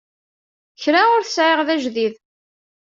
Kra 0.81 1.01
ur 1.15 1.21
t-sεiɣ 1.23 1.59
d 1.67 1.69
ajdid. 1.75 2.13